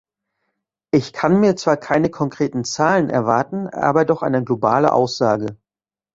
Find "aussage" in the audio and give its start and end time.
4.93-5.57